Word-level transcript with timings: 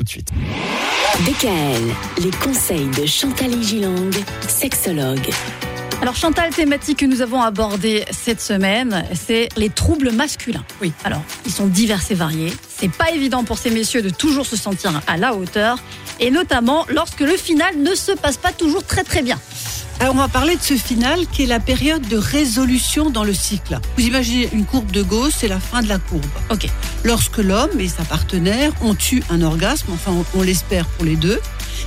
tout 0.00 0.04
de 0.04 0.08
suite. 0.08 0.32
DKL, 1.26 2.24
les 2.24 2.30
conseils 2.30 2.88
de 2.98 3.04
Chantal 3.04 3.62
Gilang, 3.62 4.10
sexologue. 4.48 5.28
Alors 6.00 6.16
Chantal, 6.16 6.54
thématique 6.54 7.00
que 7.00 7.04
nous 7.04 7.20
avons 7.20 7.42
abordée 7.42 8.06
cette 8.10 8.40
semaine, 8.40 9.04
c'est 9.12 9.50
les 9.58 9.68
troubles 9.68 10.10
masculins. 10.12 10.64
Oui. 10.80 10.94
Alors, 11.04 11.20
ils 11.44 11.52
sont 11.52 11.66
divers 11.66 12.00
et 12.10 12.14
variés. 12.14 12.54
C'est 12.66 12.90
pas 12.90 13.10
évident 13.10 13.44
pour 13.44 13.58
ces 13.58 13.68
messieurs 13.68 14.00
de 14.00 14.08
toujours 14.08 14.46
se 14.46 14.56
sentir 14.56 15.02
à 15.06 15.18
la 15.18 15.34
hauteur, 15.34 15.78
et 16.18 16.30
notamment 16.30 16.86
lorsque 16.88 17.20
le 17.20 17.36
final 17.36 17.76
ne 17.76 17.94
se 17.94 18.12
passe 18.12 18.38
pas 18.38 18.52
toujours 18.52 18.84
très 18.84 19.04
très 19.04 19.20
bien. 19.20 19.38
Alors 20.00 20.14
on 20.14 20.18
va 20.18 20.28
parler 20.28 20.56
de 20.56 20.62
ce 20.62 20.74
final 20.74 21.26
qui 21.26 21.42
est 21.42 21.46
la 21.46 21.60
période 21.60 22.00
de 22.08 22.16
résolution 22.16 23.10
dans 23.10 23.22
le 23.22 23.34
cycle. 23.34 23.78
Vous 23.98 24.06
imaginez 24.06 24.48
une 24.54 24.64
courbe 24.64 24.90
de 24.90 25.02
Gauss, 25.02 25.34
c'est 25.36 25.46
la 25.46 25.60
fin 25.60 25.82
de 25.82 25.88
la 25.88 25.98
courbe. 25.98 26.24
Ok. 26.50 26.68
Lorsque 27.04 27.36
l'homme 27.36 27.78
et 27.78 27.86
sa 27.86 28.04
partenaire 28.04 28.72
ont 28.82 28.96
eu 29.12 29.20
un 29.28 29.42
orgasme, 29.42 29.92
enfin 29.92 30.12
on, 30.12 30.38
on 30.38 30.42
l'espère 30.42 30.86
pour 30.86 31.04
les 31.04 31.16
deux, 31.16 31.38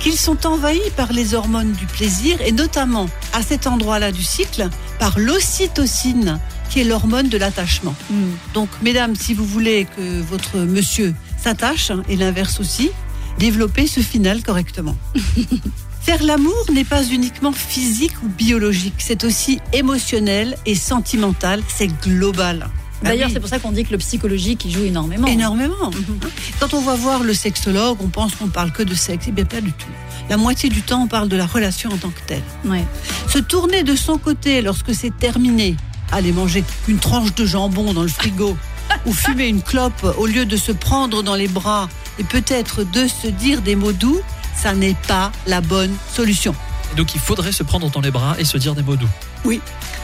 qu'ils 0.00 0.18
sont 0.18 0.46
envahis 0.46 0.90
par 0.98 1.14
les 1.14 1.32
hormones 1.32 1.72
du 1.72 1.86
plaisir 1.86 2.38
et 2.42 2.52
notamment 2.52 3.08
à 3.32 3.40
cet 3.40 3.66
endroit-là 3.66 4.12
du 4.12 4.22
cycle 4.22 4.68
par 4.98 5.18
l'ocytocine 5.18 6.38
qui 6.68 6.80
est 6.80 6.84
l'hormone 6.84 7.30
de 7.30 7.38
l'attachement. 7.38 7.94
Hmm. 8.10 8.32
Donc 8.52 8.68
mesdames, 8.82 9.16
si 9.16 9.32
vous 9.32 9.46
voulez 9.46 9.86
que 9.96 10.20
votre 10.20 10.58
monsieur 10.58 11.14
s'attache 11.42 11.90
hein, 11.90 12.02
et 12.10 12.16
l'inverse 12.16 12.60
aussi, 12.60 12.90
développez 13.38 13.86
ce 13.86 14.00
final 14.00 14.42
correctement. 14.42 14.94
Faire 16.04 16.22
l'amour 16.22 16.64
n'est 16.72 16.84
pas 16.84 17.02
uniquement 17.04 17.52
physique 17.52 18.12
ou 18.22 18.28
biologique, 18.28 18.94
c'est 18.98 19.24
aussi 19.24 19.58
émotionnel 19.72 20.56
et 20.66 20.74
sentimental, 20.74 21.62
c'est 21.68 21.86
global. 22.02 22.68
D'ailleurs, 23.02 23.24
Ah 23.24 23.26
oui. 23.28 23.32
c'est 23.34 23.40
pour 23.40 23.48
ça 23.48 23.58
qu'on 23.58 23.72
dit 23.72 23.84
que 23.84 23.92
le 23.92 23.98
psychologique 23.98 24.64
il 24.66 24.70
joue 24.70 24.84
énormément. 24.84 25.26
Énormément. 25.26 25.90
Mhm. 25.90 26.18
Quand 26.60 26.74
on 26.74 26.80
va 26.82 26.94
voir 26.94 27.22
le 27.22 27.32
sexologue, 27.34 27.98
on 28.00 28.08
pense 28.08 28.34
qu'on 28.34 28.48
parle 28.48 28.70
que 28.72 28.82
de 28.82 28.94
sexe. 28.94 29.26
Eh 29.28 29.32
bien, 29.32 29.44
pas 29.44 29.60
du 29.60 29.72
tout. 29.72 29.88
La 30.30 30.36
moitié 30.36 30.68
du 30.68 30.82
temps, 30.82 31.02
on 31.02 31.06
parle 31.06 31.28
de 31.28 31.36
la 31.36 31.46
relation 31.46 31.90
en 31.90 31.96
tant 31.96 32.10
que 32.10 32.20
telle. 32.26 32.42
Ouais. 32.66 32.84
Se 33.28 33.38
tourner 33.38 33.82
de 33.82 33.96
son 33.96 34.16
côté 34.18 34.62
lorsque 34.62 34.94
c'est 34.94 35.14
terminé, 35.18 35.76
aller 36.12 36.32
manger 36.32 36.64
une 36.88 36.98
tranche 36.98 37.34
de 37.34 37.44
jambon 37.46 37.92
dans 37.94 38.02
le 38.02 38.08
frigo 38.08 38.56
ou 39.06 39.12
fumer 39.12 39.48
une 39.48 39.62
clope 39.62 40.14
au 40.18 40.26
lieu 40.26 40.44
de 40.46 40.56
se 40.56 40.72
prendre 40.72 41.22
dans 41.22 41.34
les 41.34 41.48
bras 41.48 41.88
et 42.18 42.24
peut-être 42.24 42.84
de 42.90 43.06
se 43.06 43.26
dire 43.26 43.60
des 43.60 43.74
mots 43.76 43.92
doux, 43.92 44.20
ça 44.56 44.74
n'est 44.74 44.96
pas 45.08 45.32
la 45.46 45.60
bonne 45.60 45.94
solution. 46.12 46.54
Donc 46.96 47.14
il 47.14 47.20
faudrait 47.20 47.52
se 47.52 47.62
prendre 47.62 47.90
dans 47.90 48.00
les 48.00 48.10
bras 48.10 48.36
et 48.38 48.44
se 48.44 48.56
dire 48.56 48.74
des 48.74 48.82
mots 48.82 48.96
doux. 48.96 49.08
Oui. 49.44 49.60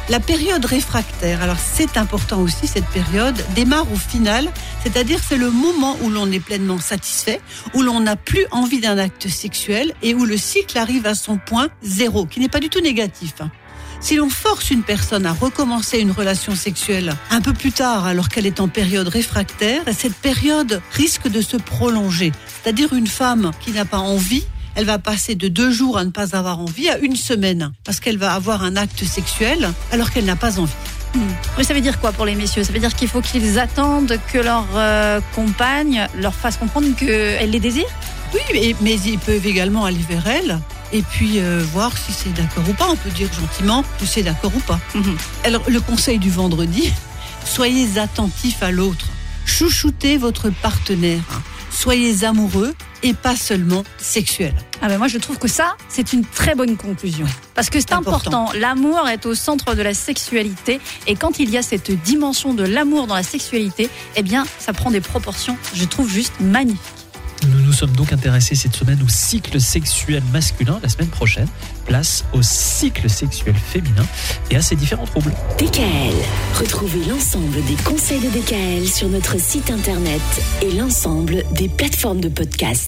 La 0.08 0.18
période 0.18 0.64
réfractaire, 0.64 1.40
alors 1.40 1.58
c'est 1.58 1.96
important 1.96 2.40
aussi 2.40 2.66
cette 2.66 2.86
période, 2.86 3.36
démarre 3.54 3.90
au 3.92 3.96
final, 3.96 4.50
c'est-à-dire 4.82 5.20
c'est 5.26 5.36
le 5.36 5.50
moment 5.50 5.96
où 6.02 6.10
l'on 6.10 6.30
est 6.32 6.40
pleinement 6.40 6.80
satisfait, 6.80 7.40
où 7.74 7.82
l'on 7.82 8.00
n'a 8.00 8.16
plus 8.16 8.44
envie 8.50 8.80
d'un 8.80 8.98
acte 8.98 9.28
sexuel 9.28 9.94
et 10.02 10.14
où 10.14 10.24
le 10.24 10.36
cycle 10.36 10.76
arrive 10.78 11.06
à 11.06 11.14
son 11.14 11.36
point 11.38 11.68
zéro, 11.82 12.26
qui 12.26 12.40
n'est 12.40 12.48
pas 12.48 12.58
du 12.58 12.68
tout 12.70 12.80
négatif. 12.80 13.34
hein. 13.40 13.50
Si 14.02 14.16
l'on 14.16 14.30
force 14.30 14.70
une 14.70 14.82
personne 14.82 15.26
à 15.26 15.32
recommencer 15.32 15.98
une 15.98 16.10
relation 16.10 16.56
sexuelle 16.56 17.14
un 17.30 17.42
peu 17.42 17.52
plus 17.52 17.70
tard 17.70 18.06
alors 18.06 18.30
qu'elle 18.30 18.46
est 18.46 18.58
en 18.58 18.66
période 18.66 19.06
réfractaire, 19.06 19.82
cette 19.96 20.14
période 20.14 20.80
risque 20.92 21.28
de 21.28 21.42
se 21.42 21.58
prolonger. 21.58 22.32
C'est-à-dire 22.62 22.94
une 22.94 23.06
femme 23.06 23.50
qui 23.60 23.72
n'a 23.72 23.84
pas 23.84 23.98
envie, 23.98 24.44
elle 24.74 24.86
va 24.86 24.98
passer 24.98 25.34
de 25.34 25.48
deux 25.48 25.70
jours 25.70 25.98
à 25.98 26.04
ne 26.04 26.10
pas 26.10 26.34
avoir 26.34 26.60
envie 26.60 26.88
à 26.88 26.98
une 26.98 27.14
semaine 27.14 27.72
parce 27.84 28.00
qu'elle 28.00 28.16
va 28.16 28.32
avoir 28.32 28.62
un 28.64 28.74
acte 28.74 29.04
sexuel 29.04 29.70
alors 29.92 30.10
qu'elle 30.10 30.24
n'a 30.24 30.36
pas 30.36 30.58
envie. 30.58 30.72
Mais 31.58 31.64
ça 31.64 31.74
veut 31.74 31.82
dire 31.82 32.00
quoi 32.00 32.12
pour 32.12 32.24
les 32.24 32.34
messieurs? 32.34 32.64
Ça 32.64 32.72
veut 32.72 32.78
dire 32.78 32.94
qu'il 32.94 33.08
faut 33.08 33.20
qu'ils 33.20 33.58
attendent 33.58 34.18
que 34.32 34.38
leur 34.38 34.66
euh, 34.76 35.20
compagne 35.34 36.06
leur 36.18 36.34
fasse 36.34 36.56
comprendre 36.56 36.88
qu'elle 36.96 37.50
les 37.50 37.60
désire? 37.60 37.88
Oui, 38.32 38.40
mais, 38.54 38.76
mais 38.80 38.94
ils 38.94 39.18
peuvent 39.18 39.46
également 39.46 39.84
aller 39.84 40.04
vers 40.08 40.26
elle 40.26 40.58
et 40.92 41.02
puis 41.02 41.40
euh, 41.40 41.64
voir 41.72 41.96
si 41.96 42.12
c'est 42.12 42.32
d'accord 42.32 42.68
ou 42.68 42.74
pas. 42.74 42.88
On 42.88 42.96
peut 42.96 43.10
dire 43.10 43.28
gentiment 43.32 43.84
que 43.98 44.06
c'est 44.06 44.22
d'accord 44.22 44.52
ou 44.54 44.60
pas. 44.60 44.80
Alors, 45.44 45.62
le 45.68 45.80
conseil 45.80 46.18
du 46.18 46.30
vendredi, 46.30 46.92
soyez 47.44 47.98
attentifs 47.98 48.62
à 48.62 48.70
l'autre. 48.70 49.06
Chouchoutez 49.44 50.16
votre 50.16 50.50
partenaire. 50.50 51.22
Soyez 51.70 52.24
amoureux 52.24 52.74
et 53.02 53.14
pas 53.14 53.36
seulement 53.36 53.84
sexuel. 53.96 54.54
Ah 54.82 54.88
ben 54.88 54.98
moi 54.98 55.08
je 55.08 55.18
trouve 55.18 55.38
que 55.38 55.48
ça 55.48 55.76
c'est 55.88 56.12
une 56.12 56.24
très 56.24 56.54
bonne 56.54 56.76
conclusion 56.76 57.26
parce 57.54 57.70
que 57.70 57.80
c'est 57.80 57.92
important. 57.92 58.46
important. 58.46 58.58
L'amour 58.58 59.08
est 59.08 59.24
au 59.24 59.34
centre 59.34 59.74
de 59.74 59.82
la 59.82 59.94
sexualité 59.94 60.80
et 61.06 61.14
quand 61.14 61.38
il 61.38 61.48
y 61.50 61.56
a 61.56 61.62
cette 61.62 61.90
dimension 61.90 62.54
de 62.54 62.64
l'amour 62.64 63.06
dans 63.06 63.14
la 63.14 63.22
sexualité, 63.22 63.88
eh 64.16 64.22
bien 64.22 64.44
ça 64.58 64.72
prend 64.72 64.90
des 64.90 65.00
proportions, 65.00 65.56
je 65.74 65.84
trouve 65.84 66.10
juste 66.10 66.34
magnifiques. 66.40 66.99
Nous 67.48 67.60
nous 67.62 67.72
sommes 67.72 67.92
donc 67.92 68.12
intéressés 68.12 68.54
cette 68.54 68.74
semaine 68.74 68.98
au 69.02 69.08
cycle 69.08 69.60
sexuel 69.60 70.22
masculin. 70.32 70.78
La 70.82 70.88
semaine 70.88 71.08
prochaine, 71.08 71.48
place 71.86 72.24
au 72.32 72.42
cycle 72.42 73.08
sexuel 73.08 73.54
féminin 73.54 74.04
et 74.50 74.56
à 74.56 74.62
ses 74.62 74.76
différents 74.76 75.06
troubles. 75.06 75.32
DKL. 75.58 76.14
Retrouvez 76.58 77.04
l'ensemble 77.06 77.64
des 77.64 77.74
conseils 77.84 78.20
de 78.20 78.28
DKL 78.28 78.86
sur 78.86 79.08
notre 79.08 79.40
site 79.40 79.70
internet 79.70 80.20
et 80.62 80.72
l'ensemble 80.72 81.44
des 81.52 81.68
plateformes 81.68 82.20
de 82.20 82.28
podcast. 82.28 82.78